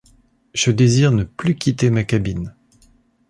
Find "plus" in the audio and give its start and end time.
1.23-1.53